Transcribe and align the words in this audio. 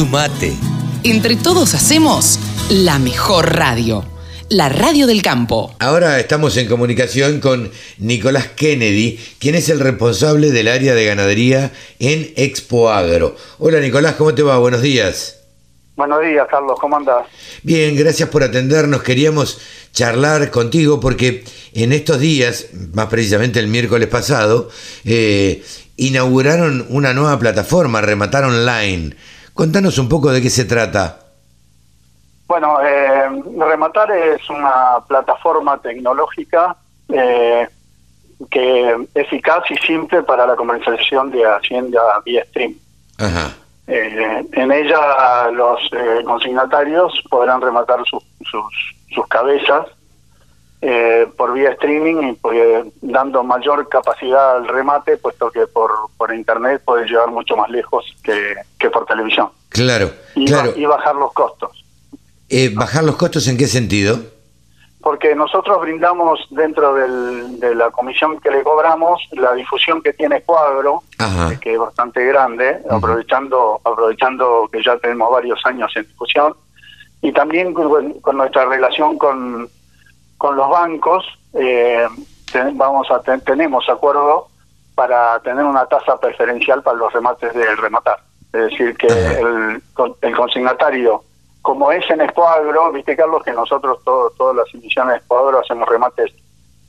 Sumate. 0.00 0.54
Entre 1.04 1.36
todos 1.36 1.74
hacemos 1.74 2.38
la 2.70 2.98
mejor 2.98 3.54
radio. 3.54 4.02
La 4.48 4.70
radio 4.70 5.06
del 5.06 5.20
campo. 5.20 5.74
Ahora 5.78 6.18
estamos 6.18 6.56
en 6.56 6.68
comunicación 6.68 7.38
con 7.38 7.70
Nicolás 7.98 8.48
Kennedy, 8.56 9.20
quien 9.38 9.56
es 9.56 9.68
el 9.68 9.78
responsable 9.78 10.52
del 10.52 10.68
área 10.68 10.94
de 10.94 11.04
ganadería 11.04 11.72
en 11.98 12.32
Expo 12.36 12.88
Agro. 12.88 13.36
Hola 13.58 13.78
Nicolás, 13.80 14.14
¿cómo 14.14 14.34
te 14.34 14.42
va? 14.42 14.56
Buenos 14.56 14.80
días. 14.80 15.38
Buenos 15.96 16.22
días, 16.22 16.46
Carlos, 16.50 16.78
¿cómo 16.80 16.96
andás? 16.96 17.26
Bien, 17.62 17.94
gracias 17.94 18.30
por 18.30 18.42
atendernos. 18.42 19.02
Queríamos 19.02 19.60
charlar 19.92 20.50
contigo 20.50 20.98
porque 20.98 21.44
en 21.74 21.92
estos 21.92 22.20
días, 22.20 22.68
más 22.94 23.08
precisamente 23.08 23.60
el 23.60 23.66
miércoles 23.66 24.08
pasado, 24.08 24.70
eh, 25.04 25.62
inauguraron 25.98 26.86
una 26.88 27.12
nueva 27.12 27.38
plataforma, 27.38 28.00
Rematar 28.00 28.44
Online. 28.44 29.14
Contanos 29.60 29.98
un 29.98 30.08
poco 30.08 30.32
de 30.32 30.40
qué 30.40 30.48
se 30.48 30.64
trata. 30.64 31.18
Bueno, 32.46 32.80
eh, 32.80 33.28
Rematar 33.58 34.10
es 34.10 34.48
una 34.48 35.00
plataforma 35.06 35.76
tecnológica 35.76 36.74
eh, 37.12 37.68
que 38.50 39.06
eficaz 39.14 39.64
y 39.70 39.76
simple 39.86 40.22
para 40.22 40.46
la 40.46 40.56
comercialización 40.56 41.30
de 41.30 41.44
Hacienda 41.44 42.00
vía 42.24 42.42
stream. 42.46 42.74
Ajá. 43.18 43.52
Eh, 43.86 44.46
en 44.50 44.72
ella 44.72 45.50
los 45.52 45.78
eh, 45.92 46.24
consignatarios 46.24 47.22
podrán 47.28 47.60
rematar 47.60 47.98
sus, 48.06 48.24
sus, 48.50 48.64
sus 49.14 49.26
cabezas 49.28 49.84
eh, 50.82 51.26
por 51.36 51.52
vía 51.52 51.70
streaming 51.72 52.30
y 52.30 52.32
pues, 52.34 52.86
dando 53.02 53.42
mayor 53.44 53.88
capacidad 53.88 54.56
al 54.56 54.68
remate, 54.68 55.16
puesto 55.18 55.50
que 55.50 55.66
por, 55.66 55.90
por 56.16 56.32
internet 56.34 56.80
puede 56.84 57.06
llegar 57.06 57.28
mucho 57.28 57.56
más 57.56 57.68
lejos 57.70 58.04
que, 58.22 58.54
que 58.78 58.88
por 58.90 59.04
televisión. 59.06 59.50
Claro, 59.68 60.10
Y, 60.34 60.46
claro. 60.46 60.70
ba- 60.72 60.78
y 60.78 60.84
bajar 60.86 61.14
los 61.16 61.32
costos. 61.32 61.84
Eh, 62.48 62.70
¿Bajar 62.74 63.04
los 63.04 63.16
costos 63.16 63.46
en 63.48 63.56
qué 63.58 63.66
sentido? 63.66 64.18
Porque 65.02 65.34
nosotros 65.34 65.80
brindamos 65.80 66.40
dentro 66.50 66.94
del- 66.94 67.58
de 67.60 67.74
la 67.74 67.90
comisión 67.90 68.38
que 68.40 68.50
le 68.50 68.62
cobramos 68.62 69.20
la 69.32 69.54
difusión 69.54 70.02
que 70.02 70.12
tiene 70.12 70.42
Cuadro, 70.42 71.02
Ajá. 71.18 71.58
que 71.60 71.72
es 71.74 71.78
bastante 71.78 72.24
grande, 72.26 72.78
aprovechando 72.90 73.80
aprovechando 73.84 74.68
que 74.72 74.82
ya 74.82 74.96
tenemos 74.98 75.30
varios 75.30 75.58
años 75.64 75.90
en 75.96 76.02
difusión, 76.06 76.54
y 77.22 77.32
también 77.32 77.72
con, 77.72 78.14
con 78.20 78.36
nuestra 78.38 78.64
relación 78.66 79.16
con, 79.16 79.68
con 80.40 80.56
los 80.56 80.70
bancos, 80.70 81.22
eh, 81.52 82.08
ten- 82.50 82.78
vamos 82.78 83.10
a 83.10 83.20
ten- 83.20 83.42
tenemos 83.42 83.86
acuerdo 83.90 84.48
para 84.94 85.38
tener 85.40 85.62
una 85.66 85.84
tasa 85.84 86.18
preferencial 86.18 86.82
para 86.82 86.96
los 86.96 87.12
remates 87.12 87.52
del 87.52 87.76
rematar. 87.76 88.18
Es 88.50 88.62
decir, 88.70 88.96
que 88.96 89.06
el, 89.08 89.82
el 90.22 90.34
consignatario, 90.36 91.22
como 91.60 91.92
es 91.92 92.08
en 92.08 92.22
Expoagro, 92.22 92.90
viste 92.90 93.14
Carlos, 93.14 93.42
que 93.44 93.52
nosotros 93.52 93.98
todo, 94.02 94.30
todas 94.30 94.56
las 94.56 94.74
emisiones 94.74 95.12
de 95.12 95.18
Expoagro 95.18 95.58
hacemos 95.60 95.86
remates 95.86 96.32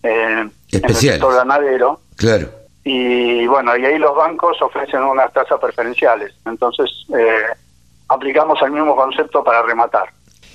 eh, 0.03 0.49
en 0.72 0.85
el 0.85 0.95
sector 0.95 1.35
ganadero, 1.35 1.99
Claro. 2.16 2.47
y 2.85 3.45
bueno, 3.47 3.75
y 3.75 3.85
ahí 3.85 3.97
los 3.99 4.16
bancos 4.16 4.61
ofrecen 4.61 5.03
unas 5.03 5.33
tasas 5.33 5.59
preferenciales. 5.59 6.33
Entonces, 6.45 6.89
eh, 7.19 7.47
aplicamos 8.07 8.61
el 8.61 8.72
mismo 8.72 8.95
concepto 8.95 9.44
para 9.44 9.61
rematar. 9.63 10.09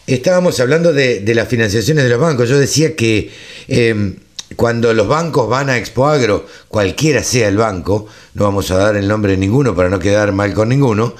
Estábamos 0.06 0.60
hablando 0.60 0.92
de, 0.92 1.20
de 1.20 1.34
las 1.34 1.48
financiaciones 1.48 2.04
de 2.04 2.10
los 2.10 2.20
bancos. 2.20 2.48
Yo 2.48 2.58
decía 2.58 2.94
que 2.94 3.30
eh, 3.68 4.16
cuando 4.54 4.94
los 4.94 5.08
bancos 5.08 5.48
van 5.48 5.68
a 5.68 5.76
Expo 5.76 6.06
Agro, 6.06 6.46
cualquiera 6.68 7.22
sea 7.22 7.48
el 7.48 7.56
banco, 7.56 8.06
no 8.34 8.44
vamos 8.44 8.70
a 8.70 8.76
dar 8.76 8.96
el 8.96 9.08
nombre 9.08 9.32
de 9.32 9.38
ninguno 9.38 9.74
para 9.74 9.88
no 9.88 9.98
quedar 9.98 10.32
mal 10.32 10.54
con 10.54 10.68
ninguno, 10.68 11.14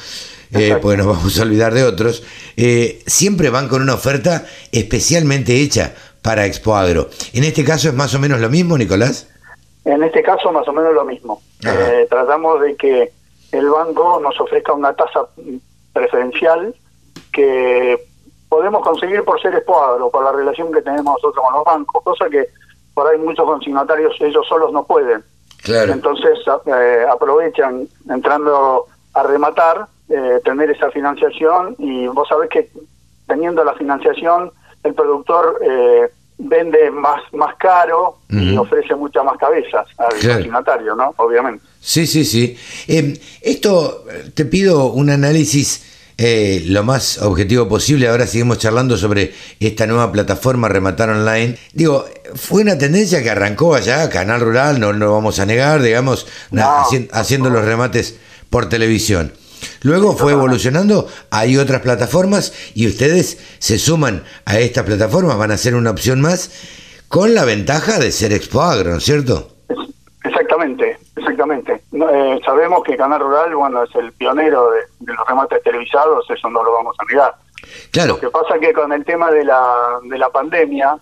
eh, 0.52 0.76
porque 0.80 0.96
nos 0.98 1.06
vamos 1.08 1.38
a 1.38 1.42
olvidar 1.42 1.74
de 1.74 1.82
otros, 1.82 2.22
eh, 2.56 3.02
siempre 3.06 3.50
van 3.50 3.68
con 3.68 3.82
una 3.82 3.94
oferta 3.94 4.46
especialmente 4.70 5.60
hecha 5.60 5.94
para 6.22 6.46
Expo 6.46 6.76
Agro. 6.76 7.10
En 7.32 7.42
este 7.42 7.64
caso 7.64 7.88
es 7.88 7.94
más 7.94 8.14
o 8.14 8.20
menos 8.20 8.40
lo 8.40 8.48
mismo, 8.48 8.78
Nicolás. 8.78 9.28
En 9.84 10.02
este 10.02 10.22
caso, 10.22 10.50
más 10.52 10.66
o 10.68 10.72
menos 10.72 10.94
lo 10.94 11.04
mismo. 11.04 11.42
Eh, 11.64 12.06
tratamos 12.08 12.60
de 12.60 12.76
que 12.76 13.12
el 13.52 13.68
banco 13.68 14.20
nos 14.20 14.38
ofrezca 14.40 14.72
una 14.72 14.94
tasa 14.94 15.26
preferencial 15.92 16.74
que 17.32 17.96
podemos 18.48 18.82
conseguir 18.82 19.22
por 19.24 19.40
ser 19.40 19.54
Expoagro, 19.54 20.10
por 20.10 20.24
la 20.24 20.32
relación 20.32 20.72
que 20.72 20.82
tenemos 20.82 21.14
nosotros 21.14 21.44
con 21.44 21.54
los 21.54 21.64
bancos, 21.64 22.02
cosa 22.04 22.28
que 22.30 22.48
por 22.94 23.06
ahí 23.08 23.18
muchos 23.18 23.44
consignatarios 23.44 24.14
ellos 24.20 24.46
solos 24.48 24.72
no 24.72 24.84
pueden. 24.84 25.22
Claro. 25.62 25.92
Entonces 25.92 26.38
eh, 26.66 27.04
aprovechan 27.10 27.88
entrando 28.08 28.86
a 29.14 29.22
rematar, 29.22 29.86
eh, 30.08 30.40
tener 30.44 30.70
esa 30.70 30.90
financiación 30.90 31.74
y 31.78 32.06
vos 32.06 32.28
sabés 32.28 32.48
que 32.50 32.70
teniendo 33.26 33.64
la 33.64 33.74
financiación 33.74 34.52
el 34.84 34.94
productor 34.94 35.58
eh, 35.62 36.08
vende 36.38 36.90
más 36.90 37.20
más 37.32 37.56
caro 37.56 38.18
y 38.28 38.56
ofrece 38.56 38.94
muchas 38.94 39.24
más 39.24 39.36
cabezas 39.38 39.86
al 39.98 40.14
Claro. 40.18 40.34
consignatario, 40.34 40.94
¿no? 40.94 41.12
Obviamente. 41.16 41.64
Sí, 41.80 42.06
sí, 42.06 42.24
sí. 42.24 42.56
Eh, 42.86 43.18
esto, 43.42 44.04
eh, 44.10 44.30
te 44.34 44.44
pido 44.44 44.86
un 44.92 45.10
análisis 45.10 45.95
eh, 46.18 46.62
lo 46.66 46.82
más 46.82 47.18
objetivo 47.18 47.68
posible. 47.68 48.08
Ahora 48.08 48.26
seguimos 48.26 48.58
charlando 48.58 48.96
sobre 48.96 49.34
esta 49.60 49.86
nueva 49.86 50.10
plataforma 50.12 50.68
Rematar 50.68 51.10
Online. 51.10 51.58
Digo, 51.72 52.06
fue 52.34 52.62
una 52.62 52.78
tendencia 52.78 53.22
que 53.22 53.30
arrancó 53.30 53.74
allá, 53.74 54.08
Canal 54.10 54.40
Rural, 54.40 54.80
no 54.80 54.92
lo 54.92 55.12
vamos 55.12 55.38
a 55.38 55.46
negar, 55.46 55.82
digamos, 55.82 56.26
na- 56.50 56.62
No, 56.62 56.84
haci- 56.84 57.08
haciendo 57.12 57.50
los 57.50 57.64
remates 57.64 58.16
por 58.50 58.68
televisión. 58.68 59.32
Luego 59.82 60.16
fue 60.16 60.32
evolucionando, 60.32 61.08
hay 61.30 61.56
otras 61.56 61.80
plataformas 61.80 62.52
y 62.74 62.86
ustedes 62.86 63.38
se 63.58 63.78
suman 63.78 64.24
a 64.44 64.58
estas 64.58 64.84
plataformas, 64.84 65.38
van 65.38 65.50
a 65.50 65.56
ser 65.56 65.74
una 65.74 65.90
opción 65.90 66.20
más, 66.20 66.50
con 67.08 67.34
la 67.34 67.44
ventaja 67.44 67.98
de 67.98 68.12
ser 68.12 68.32
Expo 68.32 68.62
Agro, 68.62 68.90
¿no 68.92 68.98
es 68.98 69.04
cierto? 69.04 69.56
Exactamente, 70.24 70.98
exactamente. 71.26 71.82
Eh, 71.92 72.40
sabemos 72.44 72.82
que 72.84 72.96
Canal 72.96 73.20
Rural, 73.20 73.54
bueno, 73.54 73.82
es 73.82 73.94
el 73.94 74.12
pionero 74.12 74.70
de, 74.70 74.80
de 75.00 75.14
los 75.14 75.26
remates 75.26 75.62
televisados, 75.62 76.24
eso 76.30 76.50
no 76.50 76.62
lo 76.62 76.72
vamos 76.72 76.96
a 76.98 77.04
negar. 77.04 77.34
Claro. 77.90 78.14
Lo 78.14 78.20
que 78.20 78.30
pasa 78.30 78.54
es 78.56 78.60
que 78.60 78.72
con 78.72 78.92
el 78.92 79.04
tema 79.04 79.30
de 79.30 79.44
la, 79.44 79.98
de 80.02 80.18
la 80.18 80.28
pandemia 80.30 80.98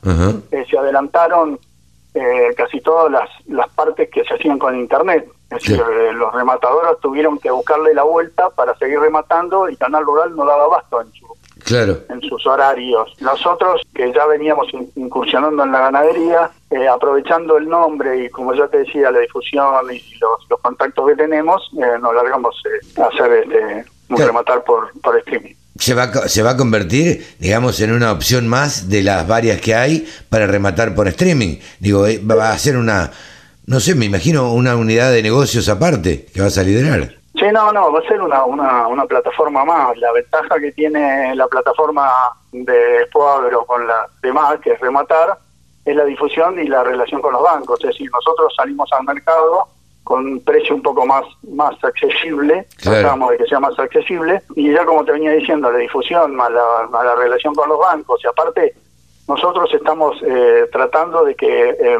eh, 0.50 0.64
se 0.68 0.78
adelantaron 0.78 1.58
eh, 2.14 2.54
casi 2.56 2.80
todas 2.80 3.10
las, 3.10 3.28
las 3.46 3.68
partes 3.70 4.08
que 4.10 4.24
se 4.24 4.34
hacían 4.34 4.58
con 4.58 4.78
Internet. 4.78 5.28
Es 5.50 5.62
decir, 5.62 5.80
eh, 5.80 6.12
los 6.12 6.32
rematadores 6.32 6.98
tuvieron 7.00 7.38
que 7.38 7.50
buscarle 7.50 7.94
la 7.94 8.02
vuelta 8.02 8.50
para 8.50 8.76
seguir 8.76 9.00
rematando 9.00 9.68
y 9.68 9.76
Canal 9.76 10.04
Rural 10.04 10.34
no 10.34 10.44
daba 10.44 10.64
abasto 10.64 11.00
en, 11.00 11.12
su, 11.12 11.26
Claro. 11.64 11.98
en 12.10 12.20
sus 12.22 12.46
horarios. 12.46 13.10
Nosotros, 13.20 13.80
que 13.94 14.12
ya 14.12 14.26
veníamos 14.26 14.66
in- 14.74 14.90
incursionando 14.96 15.64
en 15.64 15.72
la 15.72 15.80
ganadería, 15.80 16.50
eh, 16.70 16.86
aprovechando 16.88 17.56
el 17.56 17.68
nombre 17.68 18.24
y, 18.24 18.28
como 18.30 18.54
ya 18.54 18.66
te 18.68 18.78
decía, 18.78 19.10
la 19.10 19.20
difusión 19.20 19.64
y 19.92 20.02
los, 20.18 20.48
los 20.50 20.60
contactos 20.60 21.08
que 21.08 21.16
tenemos, 21.16 21.62
eh, 21.78 21.98
nos 22.00 22.14
largamos 22.14 22.54
eh, 22.66 23.00
a 23.00 23.06
hacer 23.06 23.32
este, 23.44 23.84
un 24.10 24.16
Claro. 24.16 24.26
rematar 24.32 24.64
por, 24.64 24.92
por 25.00 25.16
streaming. 25.18 25.54
se 25.78 25.94
va, 25.94 26.12
se 26.28 26.42
va 26.42 26.50
a 26.50 26.56
convertir, 26.56 27.26
digamos, 27.38 27.80
en 27.80 27.92
una 27.92 28.12
opción 28.12 28.46
más 28.46 28.88
de 28.90 29.02
las 29.02 29.26
varias 29.26 29.60
que 29.60 29.74
hay 29.74 30.06
para 30.28 30.46
rematar 30.46 30.94
por 30.94 31.08
streaming. 31.08 31.56
Digo, 31.80 32.04
va 32.30 32.50
a 32.52 32.58
ser 32.58 32.76
una, 32.76 33.10
no 33.66 33.80
sé, 33.80 33.94
me 33.94 34.04
imagino 34.04 34.52
una 34.52 34.76
unidad 34.76 35.10
de 35.10 35.22
negocios 35.22 35.68
aparte 35.70 36.26
que 36.34 36.42
vas 36.42 36.58
a 36.58 36.62
liderar. 36.62 37.14
Sí, 37.44 37.52
no, 37.52 37.70
no, 37.72 37.92
va 37.92 37.98
a 37.98 38.08
ser 38.08 38.22
una, 38.22 38.42
una, 38.44 38.86
una 38.88 39.04
plataforma 39.04 39.66
más. 39.66 39.94
La 39.98 40.12
ventaja 40.12 40.58
que 40.58 40.72
tiene 40.72 41.34
la 41.34 41.46
plataforma 41.46 42.10
de 42.52 43.06
Poagro 43.12 43.66
con 43.66 43.86
la 43.86 44.06
demás, 44.22 44.58
que 44.62 44.72
es 44.72 44.80
rematar, 44.80 45.36
es 45.84 45.94
la 45.94 46.04
difusión 46.04 46.58
y 46.58 46.66
la 46.68 46.82
relación 46.82 47.20
con 47.20 47.34
los 47.34 47.42
bancos. 47.42 47.80
Es 47.84 47.88
decir, 47.90 48.10
nosotros 48.10 48.54
salimos 48.56 48.90
al 48.94 49.04
mercado 49.04 49.68
con 50.04 50.26
un 50.26 50.40
precio 50.42 50.74
un 50.74 50.80
poco 50.80 51.04
más 51.04 51.24
más 51.50 51.74
accesible, 51.84 52.66
Claro. 52.78 53.00
tratamos 53.00 53.30
de 53.32 53.36
que 53.36 53.46
sea 53.46 53.60
más 53.60 53.78
accesible, 53.78 54.40
y 54.56 54.72
ya 54.72 54.86
como 54.86 55.04
te 55.04 55.12
venía 55.12 55.32
diciendo, 55.32 55.70
la 55.70 55.78
difusión 55.78 56.34
más 56.34 56.50
la, 56.50 56.88
más 56.90 57.04
la 57.04 57.14
relación 57.14 57.54
con 57.54 57.68
los 57.68 57.78
bancos, 57.78 58.22
y 58.24 58.26
aparte 58.26 58.74
nosotros 59.28 59.68
estamos 59.74 60.16
eh, 60.26 60.66
tratando 60.72 61.24
de 61.24 61.34
que 61.34 61.70
eh, 61.78 61.98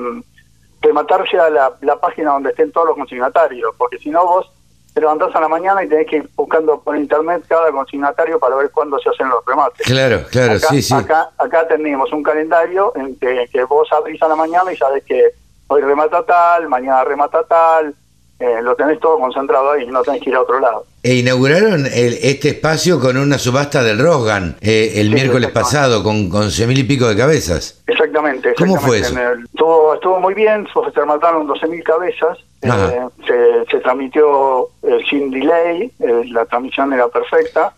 rematar 0.81 1.29
sea 1.29 1.51
la, 1.51 1.73
la 1.83 1.97
página 2.01 2.33
donde 2.33 2.51
estén 2.51 2.73
todos 2.73 2.89
los 2.89 2.97
consignatarios, 2.97 3.75
porque 3.77 3.99
si 3.99 4.09
no 4.11 4.25
vos 4.25 4.51
te 4.95 5.01
levantás 5.01 5.35
a 5.35 5.41
la 5.41 5.49
mañana 5.49 5.83
y 5.83 5.89
tenés 5.89 6.07
que 6.07 6.17
ir 6.17 6.31
buscando 6.37 6.81
por 6.81 6.97
internet 6.97 7.45
cada 7.49 7.71
consignatario 7.73 8.39
para 8.39 8.55
ver 8.55 8.71
cuándo 8.71 8.97
se 9.01 9.11
hacen 9.11 9.29
los 9.29 9.45
remates. 9.45 9.85
Claro, 9.85 10.25
claro, 10.31 10.55
acá, 10.55 10.69
sí, 10.69 10.83
sí. 10.83 10.95
acá, 10.95 11.31
acá 11.37 11.67
tenemos 11.67 12.13
un 12.13 12.23
calendario 12.23 12.93
en 12.95 13.17
que, 13.17 13.49
que 13.53 13.65
vos 13.65 13.93
abrís 13.93 14.23
a 14.23 14.29
la 14.29 14.37
mañana 14.37 14.73
y 14.73 14.77
sabés 14.77 15.03
que 15.05 15.31
hoy 15.67 15.83
remata 15.83 16.25
tal, 16.25 16.69
mañana 16.69 17.03
remata 17.03 17.43
tal, 17.43 17.93
eh, 18.45 18.63
lo 18.63 18.75
tenés 18.77 19.01
todo 19.01 19.19
concentrado 19.19 19.71
ahí, 19.73 19.87
no 19.87 20.03
tenés 20.03 20.21
que 20.23 20.31
ir 20.31 20.37
a 20.37 20.43
otro 20.43 20.61
lado. 20.61 20.85
E 21.03 21.15
inauguraron 21.17 21.87
el- 21.87 22.19
este 22.23 22.51
espacio 22.51 22.99
con 23.01 23.17
una 23.17 23.39
subasta 23.39 23.83
del 23.83 23.99
Rosgan 23.99 24.57
eh, 24.61 24.93
el 24.97 25.09
Sí, 25.09 25.15
miércoles 25.15 25.49
exactamente. 25.49 25.53
pasado 25.53 26.03
con, 26.03 26.29
con 26.29 26.43
11 26.45 26.67
mil 26.67 26.79
y 26.79 26.85
pico 26.85 27.07
de 27.09 27.17
cabezas. 27.17 27.83
Exactamente. 27.87 28.55
¿Cómo 28.57 28.77
fue 28.81 28.99
exactamente. 28.99 29.39
El- 29.41 29.45
estuvo, 29.47 29.95
estuvo 29.95 30.21
muy 30.21 30.35
bien, 30.35 30.67
se 30.73 31.01
remataron 31.01 31.47
12.000 31.47 31.83
cabezas, 31.83 32.39
Ajá. 32.63 32.93
eh, 32.93 33.01
se, 33.27 33.71
se 33.71 33.81
transmitió 33.83 34.69
eh, 34.83 34.99
sin 35.09 35.31
delay, 35.31 35.91
eh, 36.01 36.23
la 36.31 36.45
transmisión 36.47 36.93
era 36.93 37.09
perfecta. 37.09 37.75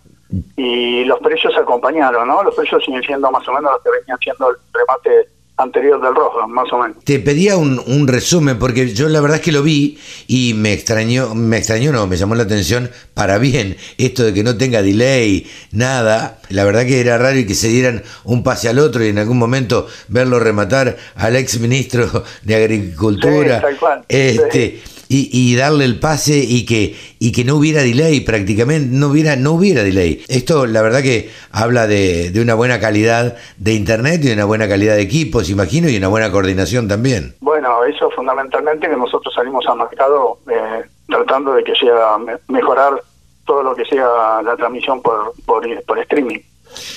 y 0.56 1.04
los 1.04 1.20
precios 1.20 1.56
acompañaron, 1.56 2.26
¿no? 2.26 2.42
Los 2.42 2.54
precios 2.56 2.84
siguen 2.84 3.00
siendo 3.02 3.30
más 3.30 3.46
o 3.48 3.52
menos 3.52 3.70
los 3.72 3.82
que 3.82 3.90
venían 4.00 4.18
siendo 4.18 4.50
el 4.50 4.56
remate 4.74 5.28
anterior 5.58 6.00
del 6.00 6.14
rojo, 6.14 6.46
más 6.48 6.70
o 6.72 6.78
menos. 6.78 7.02
Te 7.04 7.18
pedía 7.18 7.56
un, 7.56 7.80
un, 7.86 8.06
resumen, 8.08 8.58
porque 8.58 8.92
yo 8.92 9.08
la 9.08 9.20
verdad 9.20 9.38
es 9.38 9.42
que 9.42 9.52
lo 9.52 9.62
vi 9.62 9.98
y 10.26 10.54
me 10.54 10.72
extrañó, 10.72 11.34
me 11.34 11.56
extrañó, 11.56 11.92
no, 11.92 12.06
me 12.06 12.16
llamó 12.16 12.34
la 12.34 12.42
atención 12.42 12.90
para 13.14 13.38
bien 13.38 13.76
esto 13.98 14.24
de 14.24 14.34
que 14.34 14.42
no 14.42 14.56
tenga 14.56 14.82
delay, 14.82 15.46
nada. 15.72 16.38
La 16.50 16.64
verdad 16.64 16.84
que 16.86 17.00
era 17.00 17.18
raro 17.18 17.38
y 17.38 17.46
que 17.46 17.54
se 17.54 17.68
dieran 17.68 18.02
un 18.24 18.42
pase 18.42 18.68
al 18.68 18.78
otro 18.78 19.04
y 19.04 19.08
en 19.08 19.18
algún 19.18 19.38
momento 19.38 19.86
verlo 20.08 20.38
rematar 20.38 20.96
al 21.14 21.36
ex 21.36 21.58
ministro 21.58 22.24
de 22.42 22.54
Agricultura. 22.54 23.62
este, 24.08 24.82
y, 25.08 25.56
darle 25.56 25.84
el 25.84 25.98
pase 25.98 26.36
y 26.36 26.66
que, 26.66 26.96
y 27.18 27.32
que 27.32 27.44
no 27.44 27.56
hubiera 27.56 27.82
delay 27.82 28.20
prácticamente, 28.20 28.88
no 28.90 29.08
hubiera, 29.08 29.36
no 29.36 29.52
hubiera 29.52 29.82
delay. 29.82 30.24
Esto 30.28 30.66
la 30.66 30.82
verdad 30.82 31.02
que 31.02 31.30
habla 31.52 31.86
de, 31.86 32.30
de 32.30 32.40
una 32.40 32.54
buena 32.54 32.80
calidad 32.80 33.36
de 33.56 33.74
internet 33.74 34.20
y 34.24 34.28
de 34.28 34.34
una 34.34 34.44
buena 34.44 34.68
calidad 34.68 34.96
de 34.96 35.02
equipos, 35.02 35.50
imagino, 35.50 35.88
y 35.88 35.96
una 35.96 36.08
buena 36.08 36.30
coordinación 36.30 36.88
también. 36.88 37.34
Bueno, 37.40 37.84
eso 37.84 38.10
fundamentalmente 38.10 38.88
que 38.88 38.96
nosotros 38.96 39.32
salimos 39.34 39.64
al 39.66 39.78
mercado 39.78 40.38
eh, 40.50 40.84
tratando 41.08 41.54
de 41.54 41.64
que 41.64 41.74
sea 41.74 42.16
mejorar 42.48 43.00
todo 43.44 43.62
lo 43.62 43.74
que 43.74 43.84
sea 43.84 44.42
la 44.42 44.56
transmisión 44.56 45.00
por, 45.02 45.32
por, 45.44 45.64
por 45.84 45.98
streaming. 46.00 46.40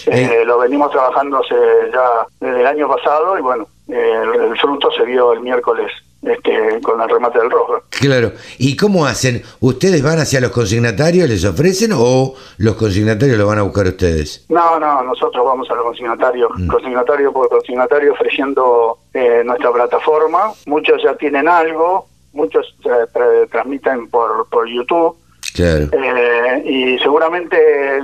Eh, 0.07 0.43
lo 0.45 0.57
venimos 0.57 0.91
trabajando 0.91 1.37
hace 1.37 1.55
ya 1.93 2.27
desde 2.39 2.59
el 2.59 2.67
año 2.67 2.87
pasado 2.87 3.37
y 3.37 3.41
bueno, 3.41 3.67
el 3.87 4.57
fruto 4.59 4.91
se 4.91 5.03
vio 5.03 5.31
el 5.33 5.41
miércoles 5.41 5.91
este, 6.21 6.81
con 6.81 6.99
el 7.01 7.09
remate 7.09 7.39
del 7.39 7.49
rojo. 7.49 7.81
Claro. 7.89 8.31
¿Y 8.57 8.75
cómo 8.75 9.05
hacen? 9.05 9.41
¿Ustedes 9.61 10.03
van 10.03 10.19
hacia 10.19 10.41
los 10.41 10.51
consignatarios, 10.51 11.29
les 11.29 11.45
ofrecen 11.45 11.91
o 11.95 12.33
los 12.57 12.75
consignatarios 12.75 13.37
lo 13.37 13.47
van 13.47 13.59
a 13.59 13.63
buscar 13.63 13.87
ustedes? 13.87 14.45
No, 14.49 14.79
no, 14.79 15.03
nosotros 15.03 15.45
vamos 15.45 15.69
a 15.69 15.75
los 15.75 15.83
consignatarios, 15.85 16.51
mm. 16.55 16.67
consignatario 16.67 17.31
por 17.31 17.49
consignatario 17.49 18.13
ofreciendo 18.13 18.99
eh, 19.13 19.43
nuestra 19.45 19.71
plataforma. 19.71 20.51
Muchos 20.65 21.01
ya 21.01 21.15
tienen 21.15 21.47
algo, 21.47 22.07
muchos 22.33 22.75
eh, 22.83 23.47
transmiten 23.49 24.09
por, 24.09 24.47
por 24.49 24.67
YouTube. 24.67 25.15
Claro. 25.53 25.87
Eh, 25.91 26.63
y 26.65 26.99
seguramente 26.99 28.03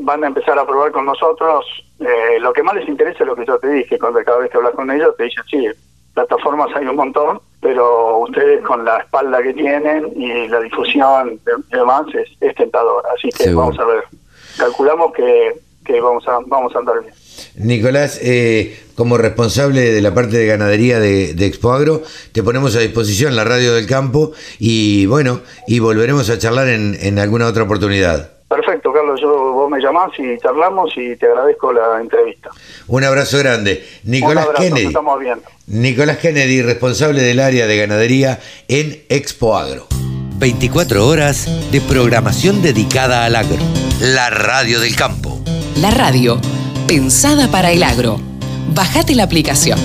van 0.00 0.24
a 0.24 0.26
empezar 0.26 0.58
a 0.58 0.66
probar 0.66 0.90
con 0.90 1.04
nosotros. 1.04 1.64
lo 2.40 2.52
que 2.52 2.62
más 2.62 2.74
les 2.74 2.88
interesa 2.88 3.22
es 3.22 3.26
lo 3.26 3.36
que 3.36 3.46
yo 3.46 3.58
te 3.58 3.68
dije, 3.68 3.98
cuando 3.98 4.22
cada 4.24 4.38
vez 4.38 4.50
que 4.50 4.56
hablas 4.56 4.74
con 4.74 4.90
ellos 4.90 5.14
te 5.16 5.24
dicen, 5.24 5.44
sí, 5.48 5.68
plataformas 6.14 6.68
hay 6.74 6.86
un 6.86 6.96
montón, 6.96 7.40
pero 7.62 8.18
ustedes 8.18 8.60
con 8.62 8.84
la 8.84 8.98
espalda 8.98 9.40
que 9.40 9.54
tienen 9.54 10.12
y 10.16 10.48
la 10.48 10.60
difusión 10.60 11.38
de, 11.44 11.78
demás 11.78 12.02
es, 12.12 12.28
es 12.40 12.54
tentador. 12.56 13.04
Así 13.16 13.28
que 13.30 13.54
vamos 13.54 13.78
a 13.78 13.84
ver. 13.84 14.02
Calculamos 14.58 15.12
que, 15.12 15.52
que 15.84 16.00
vamos, 16.00 16.26
a, 16.26 16.40
vamos 16.46 16.74
a 16.74 16.80
andar 16.80 17.00
bien. 17.00 17.14
Nicolás, 17.54 18.18
eh, 18.20 18.78
como 18.96 19.16
responsable 19.16 19.92
de 19.92 20.02
la 20.02 20.12
parte 20.12 20.38
de 20.38 20.46
ganadería 20.46 20.98
de, 20.98 21.34
de 21.34 21.46
Expoagro, 21.46 22.02
te 22.32 22.42
ponemos 22.42 22.74
a 22.74 22.80
disposición 22.80 23.36
la 23.36 23.44
radio 23.44 23.72
del 23.74 23.86
campo 23.86 24.32
y 24.58 25.06
bueno, 25.06 25.40
y 25.68 25.78
volveremos 25.78 26.30
a 26.30 26.38
charlar 26.38 26.66
en, 26.66 26.96
en 27.00 27.20
alguna 27.20 27.46
otra 27.46 27.62
oportunidad. 27.62 28.32
Perfecto, 28.48 28.92
Carlos. 28.92 29.20
Yo, 29.20 29.52
vos 29.52 29.60
me 29.72 29.80
llamás 29.80 30.10
y 30.18 30.38
charlamos 30.38 30.92
y 30.96 31.16
te 31.16 31.26
agradezco 31.26 31.72
la 31.72 32.00
entrevista. 32.00 32.50
Un 32.86 33.04
abrazo 33.04 33.38
grande. 33.38 33.84
Nicolás 34.04 34.48
Kennedy. 34.56 34.86
Estamos 34.86 35.18
viendo. 35.18 35.44
Nicolás 35.66 36.18
Kennedy, 36.18 36.62
responsable 36.62 37.22
del 37.22 37.40
área 37.40 37.66
de 37.66 37.76
ganadería 37.78 38.38
en 38.68 39.02
Expo 39.08 39.56
Agro. 39.56 39.86
24 40.36 41.06
horas 41.06 41.48
de 41.70 41.80
programación 41.80 42.62
dedicada 42.62 43.24
al 43.24 43.36
agro. 43.36 43.62
La 44.00 44.28
radio 44.28 44.80
del 44.80 44.94
campo. 44.96 45.40
La 45.76 45.90
radio 45.90 46.40
pensada 46.86 47.48
para 47.48 47.70
el 47.70 47.82
agro. 47.82 48.20
Bajate 48.74 49.14
la 49.14 49.22
aplicación. 49.22 49.78